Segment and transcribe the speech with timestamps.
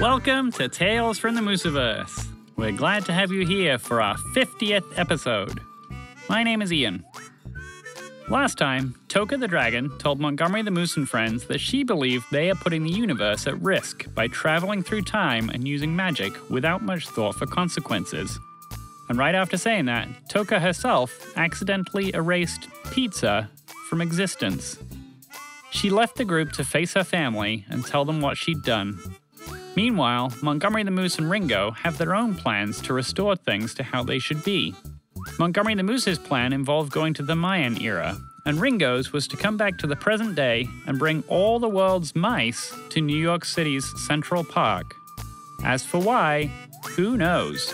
[0.00, 2.26] Welcome to Tales from the Mooseverse.
[2.56, 5.60] We're glad to have you here for our 50th episode.
[6.26, 7.04] My name is Ian.
[8.30, 12.48] Last time, Toka the Dragon told Montgomery the Moose and friends that she believed they
[12.48, 17.06] are putting the universe at risk by traveling through time and using magic without much
[17.06, 18.38] thought for consequences.
[19.10, 23.50] And right after saying that, Toka herself accidentally erased pizza
[23.90, 24.78] from existence.
[25.72, 28.98] She left the group to face her family and tell them what she'd done.
[29.76, 34.02] Meanwhile, Montgomery the Moose and Ringo have their own plans to restore things to how
[34.02, 34.74] they should be.
[35.38, 38.16] Montgomery the Moose's plan involved going to the Mayan era,
[38.46, 42.16] and Ringo's was to come back to the present day and bring all the world's
[42.16, 44.94] mice to New York City's Central Park.
[45.64, 46.50] As for why,
[46.96, 47.72] who knows?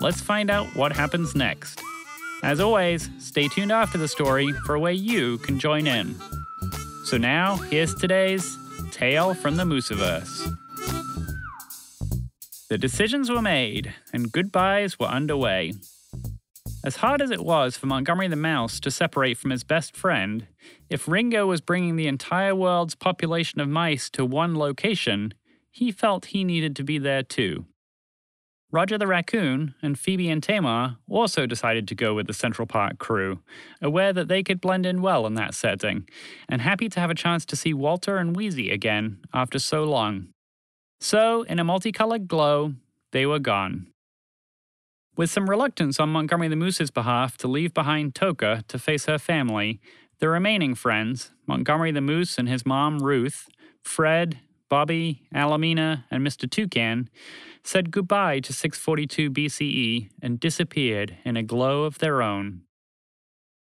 [0.00, 1.80] Let's find out what happens next.
[2.42, 6.16] As always, stay tuned after the story for where you can join in.
[7.04, 8.58] So now, here's today's
[8.90, 10.56] Tale from the Mooseverse.
[12.72, 15.74] The decisions were made, and goodbyes were underway.
[16.82, 20.46] As hard as it was for Montgomery the Mouse to separate from his best friend,
[20.88, 25.34] if Ringo was bringing the entire world's population of mice to one location,
[25.70, 27.66] he felt he needed to be there too.
[28.70, 32.98] Roger the Raccoon and Phoebe and Tamar also decided to go with the Central Park
[32.98, 33.40] crew,
[33.82, 36.08] aware that they could blend in well in that setting,
[36.48, 40.31] and happy to have a chance to see Walter and Wheezy again after so long.
[41.02, 42.74] So, in a multicolored glow,
[43.10, 43.88] they were gone.
[45.16, 49.18] With some reluctance on Montgomery the Moose's behalf to leave behind Toka to face her
[49.18, 49.80] family,
[50.20, 53.48] the remaining friends, Montgomery the Moose and his mom Ruth,
[53.82, 56.48] Fred, Bobby, Alamina, and Mr.
[56.48, 57.10] Toucan,
[57.64, 62.60] said goodbye to 642 BCE and disappeared in a glow of their own.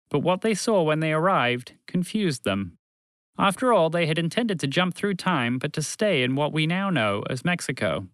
[0.08, 2.78] But what they saw when they arrived confused them.
[3.38, 6.66] After all, they had intended to jump through time, but to stay in what we
[6.66, 8.06] now know as Mexico.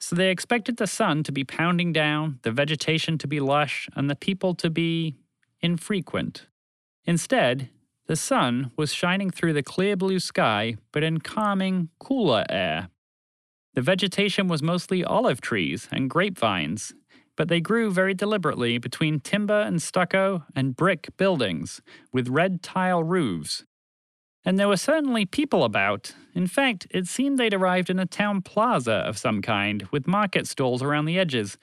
[0.00, 4.10] So they expected the sun to be pounding down, the vegetation to be lush, and
[4.10, 5.14] the people to be
[5.60, 6.48] infrequent.
[7.04, 7.70] Instead,
[8.06, 12.88] the sun was shining through the clear blue sky, but in calming, cooler air.
[13.74, 16.92] The vegetation was mostly olive trees and grapevines,
[17.36, 21.80] but they grew very deliberately between timber and stucco and brick buildings
[22.12, 23.64] with red tile roofs
[24.44, 26.14] and there were certainly people about.
[26.34, 30.46] In fact, it seemed they'd arrived in a town plaza of some kind, with market
[30.46, 31.56] stalls around the edges.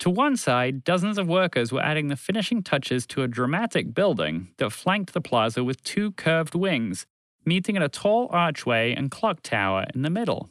[0.00, 4.48] To one side, dozens of workers were adding the finishing touches to a dramatic building
[4.58, 7.06] that flanked the plaza with two curved wings,
[7.44, 10.50] meeting at a tall archway and clock tower in the middle.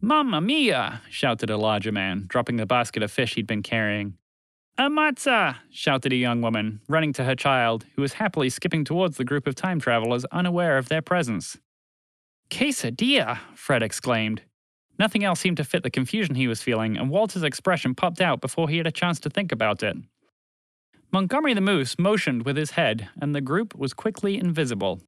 [0.00, 1.02] Mamma mia!
[1.10, 4.14] shouted a larger man, dropping the basket of fish he'd been carrying.
[4.80, 5.56] A matzah!
[5.70, 9.46] shouted a young woman, running to her child, who was happily skipping towards the group
[9.46, 11.58] of time travelers, unaware of their presence.
[12.48, 13.40] Quesadilla!
[13.54, 14.40] Fred exclaimed.
[14.98, 18.40] Nothing else seemed to fit the confusion he was feeling, and Walter's expression popped out
[18.40, 19.98] before he had a chance to think about it.
[21.12, 25.02] Montgomery the Moose motioned with his head, and the group was quickly invisible.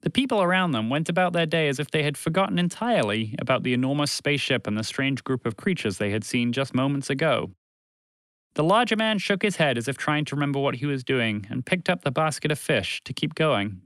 [0.00, 3.62] The people around them went about their day as if they had forgotten entirely about
[3.62, 7.52] the enormous spaceship and the strange group of creatures they had seen just moments ago.
[8.54, 11.46] The larger man shook his head as if trying to remember what he was doing
[11.50, 13.82] and picked up the basket of fish to keep going.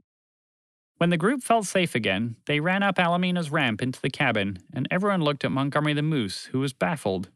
[0.97, 4.87] When the group felt safe again, they ran up Alamina's ramp into the cabin, and
[4.91, 7.29] everyone looked at Montgomery the Moose, who was baffled.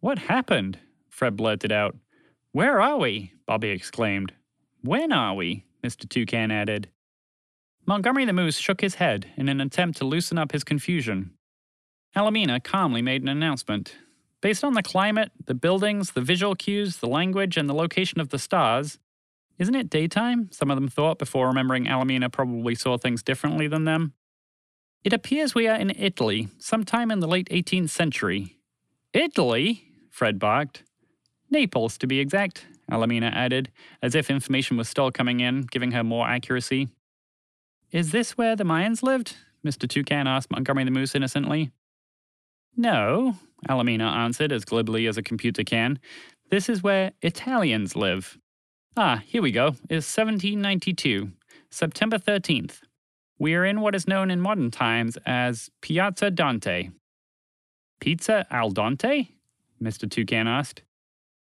[0.00, 0.78] What happened?
[1.10, 1.96] Fred blurted out.
[2.52, 3.34] Where are we?
[3.46, 4.32] Bobby exclaimed.
[4.80, 5.64] When are we?
[5.84, 6.08] Mr.
[6.08, 6.88] Toucan added.
[7.86, 11.32] Montgomery the Moose shook his head in an attempt to loosen up his confusion.
[12.16, 13.94] Alamina calmly made an announcement,
[14.40, 18.28] Based on the climate, the buildings, the visual cues, the language, and the location of
[18.28, 18.98] the stars,
[19.58, 20.48] isn't it daytime?
[20.52, 24.12] Some of them thought before remembering Alamina probably saw things differently than them.
[25.02, 28.58] It appears we are in Italy, sometime in the late 18th century.
[29.12, 29.84] Italy?
[30.10, 30.84] Fred barked.
[31.50, 33.70] Naples, to be exact, Alamina added,
[34.02, 36.88] as if information was still coming in, giving her more accuracy.
[37.90, 39.36] Is this where the Mayans lived?
[39.64, 39.88] Mr.
[39.88, 41.72] Toucan asked Montgomery the Moose innocently.
[42.78, 43.34] No,
[43.68, 45.98] Alamina answered as glibly as a computer can.
[46.48, 48.38] This is where Italians live.
[48.96, 49.70] Ah, here we go.
[49.90, 51.32] It's 1792,
[51.72, 52.78] September 13th.
[53.36, 56.90] We are in what is known in modern times as Piazza Dante.
[58.00, 59.26] Pizza al Dante?
[59.82, 60.08] Mr.
[60.08, 60.82] Toucan asked.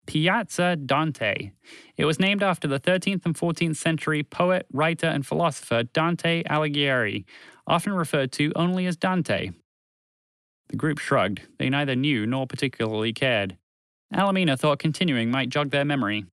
[0.06, 1.50] Piazza Dante.
[1.98, 7.26] It was named after the 13th and 14th century poet, writer, and philosopher Dante Alighieri,
[7.66, 9.50] often referred to only as Dante.
[10.68, 11.42] The group shrugged.
[11.58, 13.56] They neither knew nor particularly cared.
[14.12, 16.26] Alamina thought continuing might jog their memory.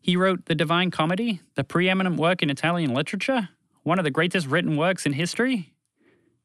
[0.00, 3.50] He wrote The Divine Comedy, the preeminent work in Italian literature,
[3.82, 5.74] one of the greatest written works in history.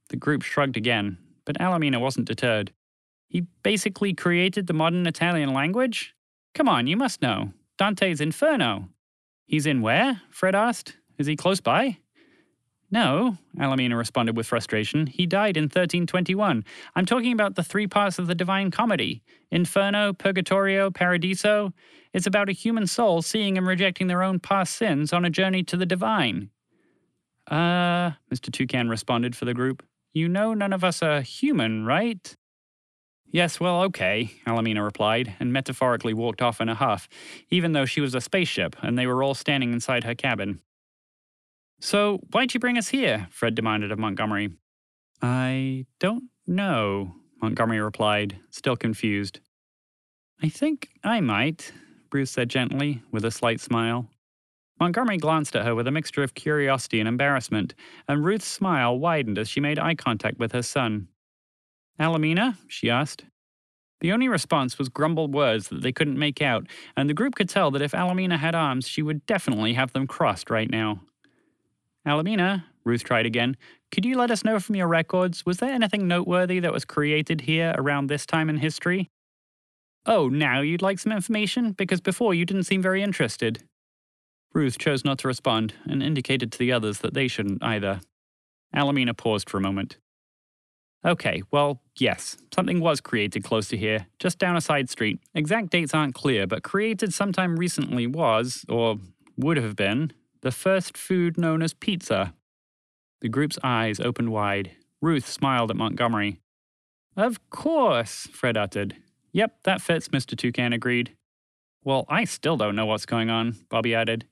[0.10, 2.74] The group shrugged again, but Alamina wasn't deterred.
[3.30, 6.16] He basically created the modern Italian language?
[6.54, 7.52] Come on, you must know.
[7.78, 8.90] Dante's Inferno.
[9.46, 10.22] He's in where?
[10.30, 10.98] Fred asked.
[11.18, 11.98] Is he close by?
[12.92, 15.08] No, Alamina responded with frustration.
[15.08, 16.64] He died in 1321.
[16.96, 21.74] I'm talking about the three parts of the Divine Comedy Inferno, Purgatorio, Paradiso.
[22.14, 25.64] It's about a human soul seeing and rejecting their own past sins on a journey
[25.64, 26.50] to the divine.
[27.48, 28.52] Uh, Mr.
[28.52, 29.84] Toucan responded for the group.
[30.14, 32.36] You know none of us are human, right?
[33.32, 37.10] Yes, well, okay, Alamina replied, and metaphorically walked off in a huff,
[37.50, 40.62] even though she was a spaceship and they were all standing inside her cabin.
[41.80, 43.28] So, why'd you bring us here?
[43.32, 44.52] Fred demanded of Montgomery.
[45.22, 49.40] I don't know, Montgomery replied, still confused.
[50.42, 51.72] I think I might,
[52.12, 54.10] Ruth said gently, with a slight smile.
[54.80, 57.74] Montgomery glanced at her with a mixture of curiosity and embarrassment,
[58.08, 61.08] and Ruth's smile widened as she made eye contact with her son.
[61.98, 62.58] Alamina?
[62.68, 63.26] she asked.
[64.02, 66.68] The only response was grumbled words that they couldn't make out,
[66.98, 70.08] and the group could tell that if Alamina had arms, she would definitely have them
[70.08, 71.02] crossed right now.
[72.06, 73.58] Alamina, Ruth tried again,
[73.92, 77.42] could you let us know from your records, was there anything noteworthy that was created
[77.42, 79.10] here around this time in history?
[80.06, 81.72] Oh, now you'd like some information?
[81.72, 83.64] Because before you didn't seem very interested.
[84.54, 88.02] Ruth chose not to respond and indicated to the others that they shouldn't either.
[88.74, 89.98] Alamina paused for a moment.
[91.04, 95.20] Okay, well, yes, something was created close to here, just down a side street.
[95.34, 98.98] Exact dates aren't clear, but created sometime recently was, or
[99.38, 100.12] would have been,
[100.46, 102.36] the first food known as pizza.
[103.22, 104.74] The group's eyes opened wide.
[105.02, 106.40] Ruth smiled at Montgomery.
[107.18, 108.96] Of course, Fred uttered.
[109.32, 110.38] Yep, that fits, Mr.
[110.38, 111.16] Toucan agreed.
[111.84, 114.28] Well, I still don't know what's going on, Bobby added.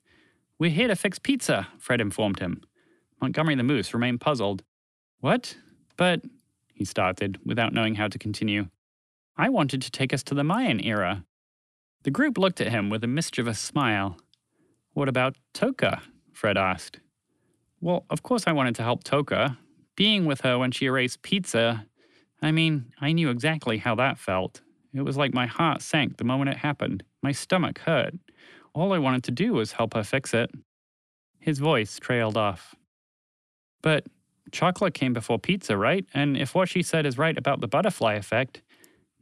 [0.56, 2.62] We're here to fix pizza, Fred informed him.
[3.20, 4.62] Montgomery the Moose remained puzzled.
[5.18, 5.56] What?
[5.96, 6.20] But,
[6.74, 8.68] he started, without knowing how to continue.
[9.36, 11.24] I wanted to take us to the Mayan era.
[12.04, 14.16] The group looked at him with a mischievous smile.
[14.94, 16.02] What about Toka?
[16.32, 17.00] Fred asked.
[17.80, 19.58] Well, of course I wanted to help Toka.
[19.96, 21.86] Being with her when she erased pizza,
[22.40, 24.62] I mean, I knew exactly how that felt.
[24.94, 27.02] It was like my heart sank the moment it happened.
[27.22, 28.14] My stomach hurt.
[28.72, 30.50] All I wanted to do was help her fix it.
[31.40, 32.74] His voice trailed off.
[33.82, 34.06] But
[34.52, 36.06] chocolate came before pizza, right?
[36.14, 38.62] And if what she said is right about the butterfly effect.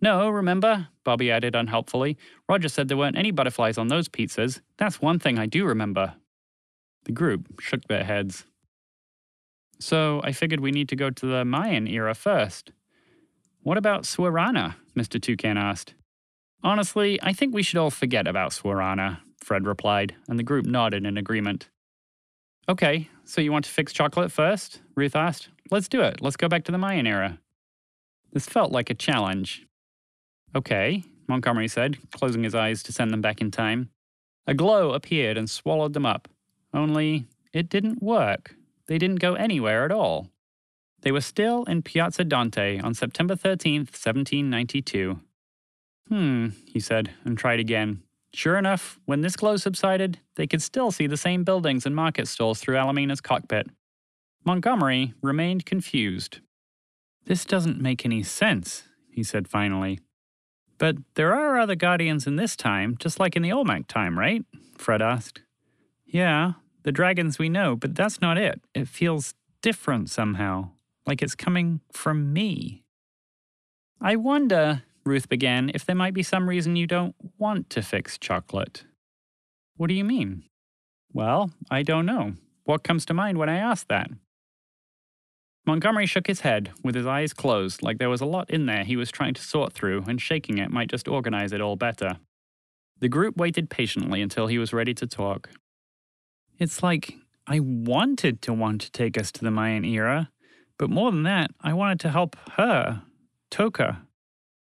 [0.02, 0.88] No, remember?
[1.04, 2.18] Bobby added unhelpfully.
[2.48, 4.60] Roger said there weren't any butterflies on those pizzas.
[4.76, 6.14] That's one thing I do remember.
[7.04, 8.44] The group shook their heads.
[9.78, 12.72] So I figured we need to go to the Mayan era first.
[13.62, 14.74] What about Swarana?
[14.96, 15.22] Mr.
[15.22, 15.94] Toucan asked.
[16.64, 21.06] Honestly, I think we should all forget about Swarana, Fred replied, and the group nodded
[21.06, 21.68] in agreement.
[22.68, 24.80] Okay, so you want to fix chocolate first?
[24.96, 25.48] Ruth asked.
[25.70, 26.20] Let's do it.
[26.20, 27.38] Let's go back to the Mayan era.
[28.32, 29.66] This felt like a challenge.
[30.54, 33.90] Okay, Montgomery said, closing his eyes to send them back in time.
[34.46, 36.28] A glow appeared and swallowed them up.
[36.74, 38.54] Only, it didn't work.
[38.86, 40.28] They didn't go anywhere at all.
[41.02, 45.20] They were still in Piazza Dante on September 13th, 1792.
[46.08, 48.02] Hmm, he said, and tried again.
[48.34, 52.28] Sure enough, when this glow subsided, they could still see the same buildings and market
[52.28, 53.68] stalls through Alamina's cockpit.
[54.44, 56.40] Montgomery remained confused.
[57.26, 60.00] This doesn't make any sense, he said finally.
[60.82, 64.44] But there are other Guardians in this time, just like in the Olmec time, right?
[64.76, 65.42] Fred asked.
[66.04, 68.60] Yeah, the dragons we know, but that's not it.
[68.74, 70.70] It feels different somehow
[71.06, 72.82] like it's coming from me.
[74.00, 78.18] I wonder, Ruth began, if there might be some reason you don't want to fix
[78.18, 78.82] chocolate.
[79.76, 80.42] What do you mean?
[81.12, 82.32] Well, I don't know.
[82.64, 84.10] What comes to mind when I ask that?
[85.64, 88.82] Montgomery shook his head, with his eyes closed, like there was a lot in there
[88.82, 92.18] he was trying to sort through, and shaking it might just organize it all better.
[92.98, 95.50] The group waited patiently until he was ready to talk.
[96.58, 97.14] It's like
[97.46, 100.30] I wanted to want to take us to the Mayan era,
[100.78, 103.02] but more than that, I wanted to help her,
[103.50, 104.02] Toka.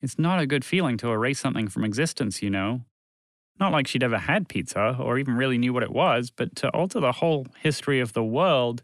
[0.01, 2.83] It's not a good feeling to erase something from existence, you know.
[3.59, 6.69] Not like she'd ever had pizza or even really knew what it was, but to
[6.71, 8.83] alter the whole history of the world,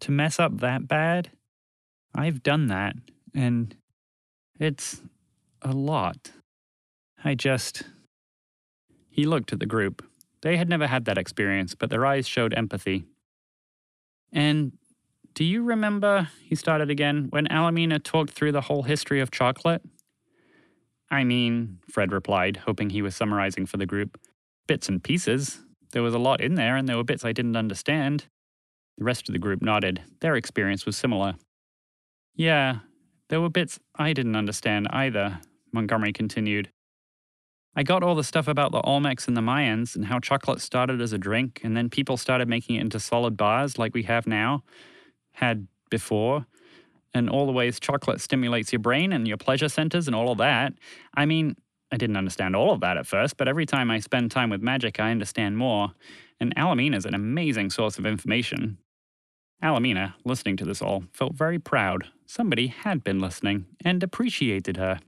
[0.00, 1.30] to mess up that bad,
[2.14, 2.94] I've done that,
[3.34, 3.76] and
[4.58, 5.02] it's
[5.62, 6.32] a lot.
[7.24, 7.82] I just.
[9.08, 10.04] He looked at the group.
[10.42, 13.06] They had never had that experience, but their eyes showed empathy.
[14.32, 14.72] And
[15.34, 19.82] do you remember, he started again, when Alamina talked through the whole history of chocolate?
[21.10, 24.18] I mean, Fred replied, hoping he was summarizing for the group.
[24.66, 25.60] Bits and pieces.
[25.92, 28.26] There was a lot in there, and there were bits I didn't understand.
[28.98, 30.02] The rest of the group nodded.
[30.20, 31.34] Their experience was similar.
[32.34, 32.78] Yeah,
[33.28, 35.40] there were bits I didn't understand either,
[35.72, 36.70] Montgomery continued.
[37.74, 41.02] I got all the stuff about the Olmecs and the Mayans and how chocolate started
[41.02, 44.26] as a drink, and then people started making it into solid bars like we have
[44.26, 44.64] now,
[45.32, 46.46] had before,
[47.12, 50.38] and all the ways chocolate stimulates your brain and your pleasure centers and all of
[50.38, 50.72] that.
[51.14, 51.56] I mean,
[51.92, 54.62] I didn't understand all of that at first, but every time I spend time with
[54.62, 55.92] magic, I understand more,
[56.40, 58.78] and Alamina is an amazing source of information.
[59.62, 62.08] Alamina, listening to this all, felt very proud.
[62.26, 65.00] Somebody had been listening and appreciated her.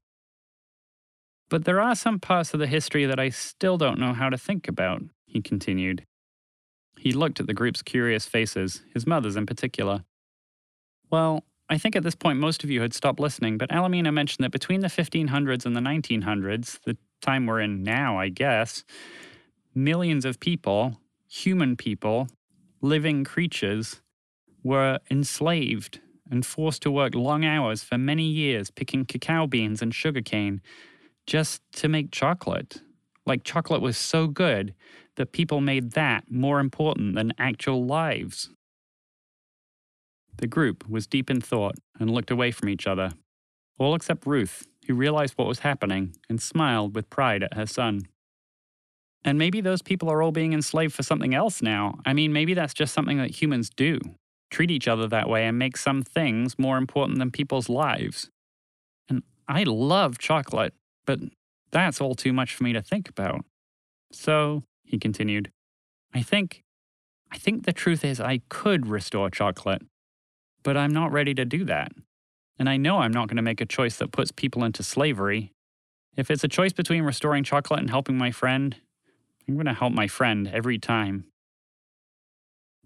[1.51, 4.39] But there are some parts of the history that I still don't know how to
[4.39, 6.05] think about, he continued.
[6.99, 10.05] He looked at the group's curious faces, his mother's in particular.
[11.11, 14.45] Well, I think at this point most of you had stopped listening, but Alamina mentioned
[14.45, 18.85] that between the 1500s and the 1900s, the time we're in now, I guess,
[19.75, 22.29] millions of people, human people,
[22.81, 24.01] living creatures,
[24.63, 26.01] were enslaved
[26.31, 30.61] and forced to work long hours for many years picking cacao beans and sugarcane
[31.27, 32.83] just to make chocolate.
[33.27, 34.75] Like chocolate was so good
[35.17, 38.51] that people made that more important than actual lives.
[40.37, 43.11] The group was deep in thought and looked away from each other,
[43.79, 48.03] all except Ruth, who realized what was happening and smiled with pride at her son.
[49.25, 51.99] And maybe those people are all being enslaved for something else now.
[52.07, 53.99] I mean, maybe that's just something that humans do
[54.51, 58.31] treat each other that way and make some things more important than people's lives.
[59.09, 60.75] And I love chocolate,
[61.07, 61.21] but
[61.71, 63.45] that's all too much for me to think about.
[64.13, 65.51] So, he continued,
[66.15, 66.63] I think
[67.31, 69.83] I think the truth is I could restore chocolate,
[70.63, 71.93] but I'm not ready to do that.
[72.59, 75.53] And I know I'm not going to make a choice that puts people into slavery.
[76.17, 78.77] If it's a choice between restoring chocolate and helping my friend,
[79.47, 81.27] I'm going to help my friend every time.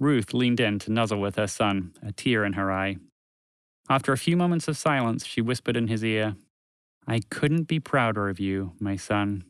[0.02, 2.96] Ruth leaned in to nuzzle with her son, a tear in her eye.
[3.88, 6.34] After a few moments of silence, she whispered in his ear,
[7.06, 9.44] I couldn't be prouder of you, my son.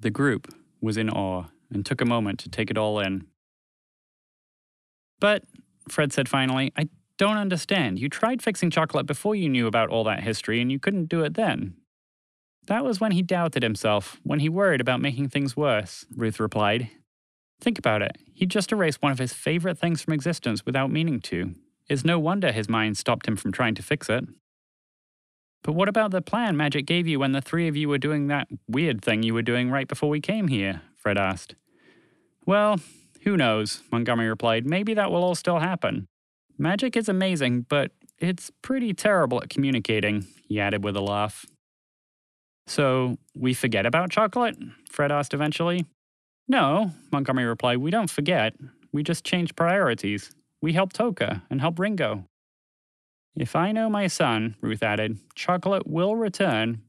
[0.00, 0.48] The group
[0.80, 3.26] was in awe and took a moment to take it all in.
[5.20, 5.44] But,
[5.86, 7.98] Fred said finally, I don't understand.
[7.98, 11.22] You tried fixing chocolate before you knew about all that history, and you couldn't do
[11.24, 11.74] it then.
[12.68, 16.88] That was when he doubted himself, when he worried about making things worse, Ruth replied.
[17.64, 18.18] Think about it.
[18.34, 21.54] He'd just erased one of his favorite things from existence without meaning to.
[21.88, 24.26] It's no wonder his mind stopped him from trying to fix it.
[25.62, 28.26] But what about the plan Magic gave you when the three of you were doing
[28.26, 30.82] that weird thing you were doing right before we came here?
[30.94, 31.54] Fred asked.
[32.44, 32.80] Well,
[33.22, 34.66] who knows, Montgomery replied.
[34.66, 36.06] Maybe that will all still happen.
[36.58, 41.46] Magic is amazing, but it's pretty terrible at communicating, he added with a laugh.
[42.66, 44.58] So, we forget about chocolate?
[44.90, 45.86] Fred asked eventually.
[46.46, 48.54] No, Montgomery replied, we don't forget.
[48.92, 50.30] We just change priorities.
[50.60, 52.24] We help Toka and help Ringo.
[53.36, 56.82] If I know my son, Ruth added, chocolate will return.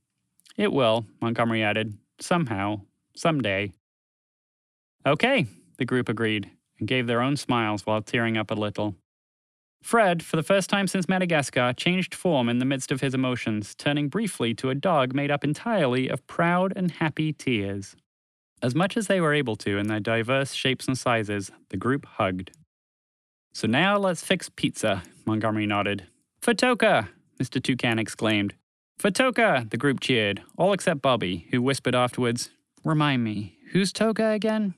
[0.57, 2.81] It will, Montgomery added, somehow,
[3.15, 3.71] someday.
[5.05, 5.47] Okay,
[5.77, 8.95] the group agreed and gave their own smiles while tearing up a little.
[9.81, 13.75] Fred, for the first time since Madagascar, changed form in the midst of his emotions,
[13.75, 17.95] turning briefly to a dog made up entirely of proud and happy tears.
[18.61, 22.05] As much as they were able to in their diverse shapes and sizes, the group
[22.05, 22.51] hugged.
[23.53, 26.07] So now let's fix pizza, Montgomery nodded.
[26.41, 27.09] For Toka,
[27.39, 27.61] Mr.
[27.61, 28.55] Toucan exclaimed.
[28.97, 32.49] For Toka, the group cheered, all except Bobby, who whispered afterwards,
[32.83, 34.75] Remind me, who's Toka again?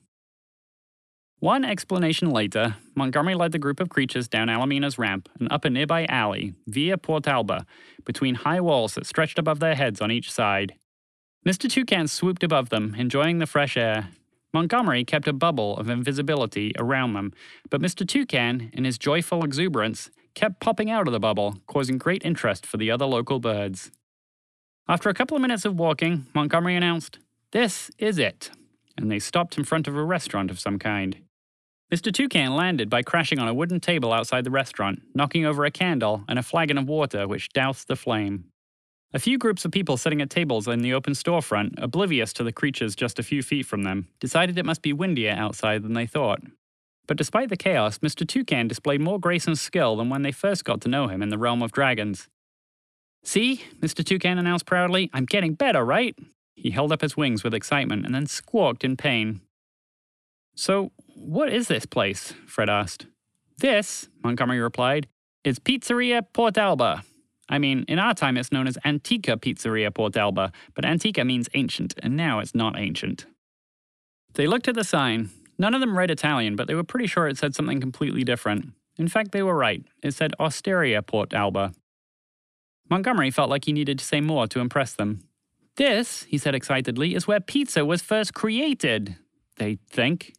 [1.40, 5.70] One explanation later, Montgomery led the group of creatures down Alamina's ramp and up a
[5.70, 7.64] nearby alley via Port Alba,
[8.04, 10.74] between high walls that stretched above their heads on each side.
[11.46, 11.70] Mr.
[11.70, 14.08] Toucan swooped above them, enjoying the fresh air.
[14.52, 17.32] Montgomery kept a bubble of invisibility around them,
[17.70, 18.06] but Mr.
[18.06, 22.76] Toucan, in his joyful exuberance, kept popping out of the bubble, causing great interest for
[22.76, 23.90] the other local birds.
[24.88, 27.18] After a couple of minutes of walking, Montgomery announced,
[27.52, 28.50] This is it,
[28.96, 31.18] and they stopped in front of a restaurant of some kind.
[31.92, 32.12] Mr.
[32.12, 36.24] Toucan landed by crashing on a wooden table outside the restaurant, knocking over a candle
[36.28, 38.44] and a flagon of water which doused the flame.
[39.14, 42.52] A few groups of people sitting at tables in the open storefront, oblivious to the
[42.52, 46.06] creatures just a few feet from them, decided it must be windier outside than they
[46.06, 46.42] thought.
[47.06, 48.28] But despite the chaos, Mr.
[48.28, 51.30] Toucan displayed more grace and skill than when they first got to know him in
[51.30, 52.28] the realm of dragons.
[53.24, 54.04] See, Mr.
[54.04, 56.14] Toucan announced proudly, I'm getting better, right?
[56.54, 59.40] He held up his wings with excitement and then squawked in pain.
[60.54, 62.34] So, what is this place?
[62.46, 63.06] Fred asked.
[63.56, 65.08] This, Montgomery replied,
[65.44, 67.04] is Pizzeria Port Alba.
[67.48, 71.48] I mean, in our time it's known as Antica Pizzeria Port Alba, but Antica means
[71.54, 73.26] ancient, and now it's not ancient.
[74.34, 75.30] They looked at the sign.
[75.58, 78.72] None of them read Italian, but they were pretty sure it said something completely different.
[78.96, 79.82] In fact, they were right.
[80.02, 81.72] It said Osteria Port Alba.
[82.90, 85.22] Montgomery felt like he needed to say more to impress them.
[85.76, 89.16] This, he said excitedly, is where pizza was first created,
[89.56, 90.34] they think.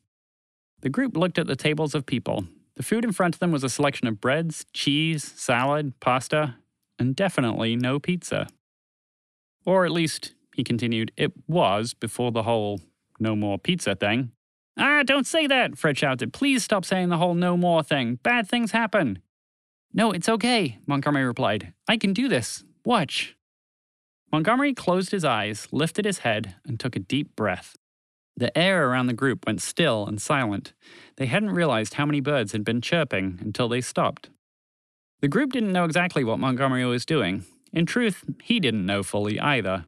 [0.81, 2.45] The group looked at the tables of people.
[2.75, 6.55] The food in front of them was a selection of breads, cheese, salad, pasta,
[6.99, 8.47] and definitely no pizza.
[9.65, 12.81] Or at least, he continued, it was before the whole
[13.19, 14.31] no more pizza thing.
[14.77, 16.33] Ah, don't say that, Fred shouted.
[16.33, 18.15] Please stop saying the whole no more thing.
[18.23, 19.19] Bad things happen.
[19.93, 21.73] No, it's okay, Montgomery replied.
[21.87, 22.63] I can do this.
[22.85, 23.35] Watch.
[24.31, 27.75] Montgomery closed his eyes, lifted his head, and took a deep breath.
[28.37, 30.73] The air around the group went still and silent.
[31.17, 34.29] They hadn't realized how many birds had been chirping until they stopped.
[35.21, 37.45] The group didn't know exactly what Montgomery was doing.
[37.73, 39.85] In truth, he didn't know fully either.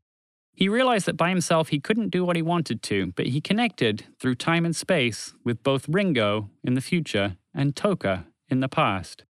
[0.54, 4.06] He realized that by himself he couldn't do what he wanted to, but he connected,
[4.20, 9.24] through time and space, with both Ringo in the future and Toka in the past.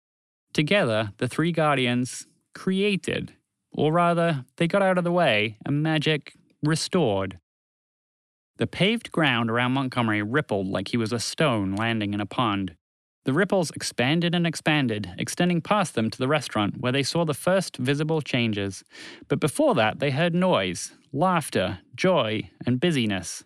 [0.54, 2.26] Together, the three Guardians
[2.56, 3.34] created,
[3.72, 7.40] or rather, they got out of the way and magic restored.
[8.58, 12.76] The paved ground around Montgomery rippled like he was a stone landing in a pond.
[13.26, 17.34] The ripples expanded and expanded, extending past them to the restaurant, where they saw the
[17.34, 18.84] first visible changes.
[19.28, 23.44] But before that, they heard noise, laughter, joy, and busyness.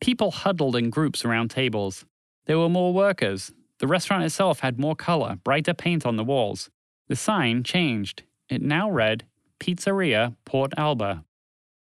[0.00, 2.04] People huddled in groups around tables.
[2.46, 6.70] There were more workers, the restaurant itself had more color, brighter paint on the walls.
[7.08, 8.22] The sign changed.
[8.48, 9.26] It now read
[9.58, 11.24] Pizzeria Port Alba.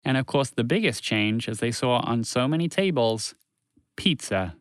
[0.05, 3.35] And of course, the biggest change, as they saw on so many tables,
[3.97, 4.57] pizza.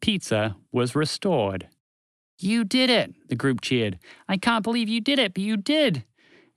[0.00, 1.68] Pizza was restored.
[2.38, 3.98] You did it, the group cheered.
[4.28, 6.04] I can't believe you did it, but you did.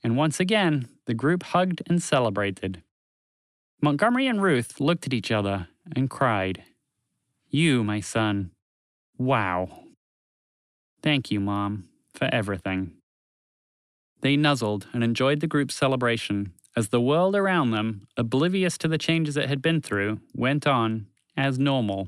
[0.04, 2.84] And once again, the group hugged and celebrated.
[3.82, 6.64] Montgomery and Ruth looked at each other and cried.
[7.50, 8.52] You, my son,
[9.18, 9.84] Wow.
[11.02, 12.94] Thank you, Mom, for everything.
[14.22, 18.98] They nuzzled and enjoyed the group's celebration as the world around them, oblivious to the
[18.98, 22.08] changes it had been through, went on as normal.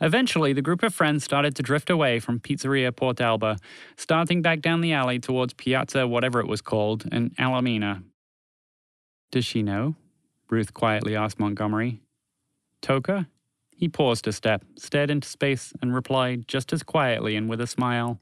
[0.00, 3.58] Eventually, the group of friends started to drift away from Pizzeria Port Alba,
[3.96, 8.02] starting back down the alley towards Piazza, whatever it was called, in Alamina.
[9.30, 9.96] Does she know?
[10.48, 12.00] Ruth quietly asked Montgomery.
[12.80, 13.28] Toka?
[13.76, 17.66] He paused a step, stared into space, and replied just as quietly and with a
[17.66, 18.20] smile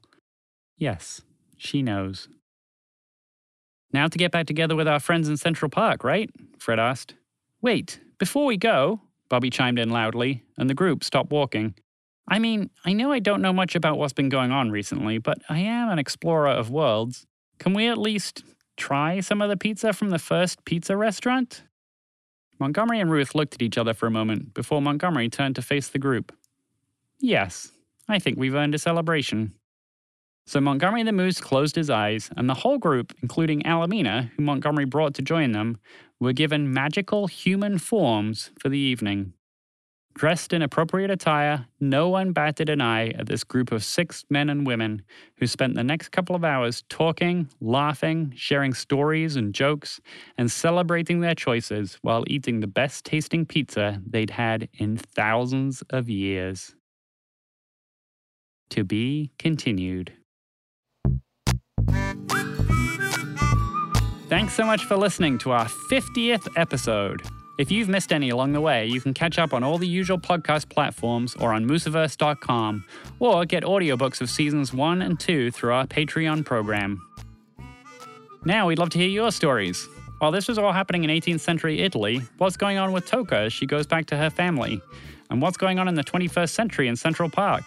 [0.77, 1.21] Yes,
[1.57, 2.29] she knows.
[3.91, 6.29] Now to get back together with our friends in Central Park, right?
[6.57, 7.15] Fred asked.
[7.61, 11.75] Wait, before we go, Bobby chimed in loudly, and the group stopped walking.
[12.27, 15.39] I mean, I know I don't know much about what's been going on recently, but
[15.49, 17.25] I am an explorer of worlds.
[17.59, 18.43] Can we at least
[18.77, 21.63] try some of the pizza from the first pizza restaurant?
[22.59, 25.87] Montgomery and Ruth looked at each other for a moment before Montgomery turned to face
[25.87, 26.31] the group.
[27.19, 27.71] Yes,
[28.07, 29.53] I think we've earned a celebration.
[30.45, 34.85] So Montgomery the Moose closed his eyes, and the whole group, including Alamina, who Montgomery
[34.85, 35.77] brought to join them,
[36.19, 39.33] were given magical human forms for the evening.
[40.15, 44.49] Dressed in appropriate attire, no one batted an eye at this group of six men
[44.49, 45.01] and women
[45.37, 50.01] who spent the next couple of hours talking, laughing, sharing stories and jokes,
[50.37, 56.09] and celebrating their choices while eating the best tasting pizza they'd had in thousands of
[56.09, 56.75] years.
[58.71, 60.11] To be continued.
[64.29, 67.23] Thanks so much for listening to our 50th episode.
[67.57, 70.19] If you've missed any along the way, you can catch up on all the usual
[70.19, 72.85] podcast platforms or on Mooseverse.com,
[73.17, 77.01] or get audiobooks of seasons 1 and 2 through our Patreon program.
[78.45, 79.89] Now, we'd love to hear your stories.
[80.19, 83.51] While this was all happening in 18th century Italy, what's going on with Toka as
[83.51, 84.79] she goes back to her family?
[85.31, 87.63] And what's going on in the 21st century in Central Park?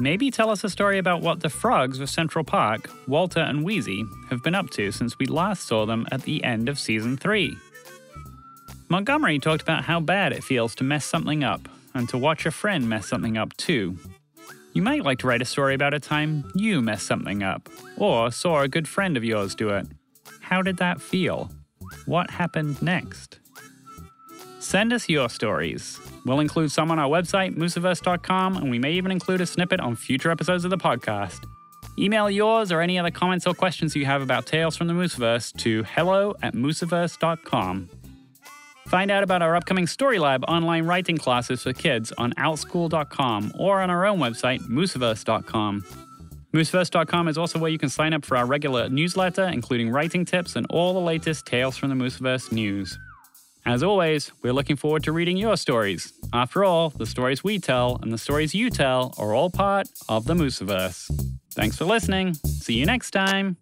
[0.00, 4.04] Maybe tell us a story about what the frogs of Central Park, Walter and Wheezy,
[4.28, 7.56] have been up to since we last saw them at the end of season 3.
[8.88, 12.50] Montgomery talked about how bad it feels to mess something up, and to watch a
[12.50, 13.96] friend mess something up too.
[14.72, 18.32] You might like to write a story about a time you messed something up, or
[18.32, 19.86] saw a good friend of yours do it.
[20.40, 21.50] How did that feel?
[22.06, 23.38] What happened next?
[24.58, 26.00] Send us your stories.
[26.24, 29.94] We'll include some on our website, mooseverse.com, and we may even include a snippet on
[29.94, 31.44] future episodes of the podcast.
[31.98, 35.56] Email yours or any other comments or questions you have about Tales from the Mooseverse
[35.58, 37.90] to hello at mooseverse.com.
[38.88, 43.90] Find out about our upcoming Storylab online writing classes for kids on outschool.com or on
[43.90, 45.84] our own website, mooseverse.com.
[46.52, 50.54] Mooseverse.com is also where you can sign up for our regular newsletter, including writing tips
[50.54, 52.96] and all the latest Tales from the Mooseverse news.
[53.66, 56.12] As always, we're looking forward to reading your stories.
[56.34, 60.26] After all, the stories we tell and the stories you tell are all part of
[60.26, 61.10] the Mooseverse.
[61.52, 62.34] Thanks for listening.
[62.34, 63.56] See you next time.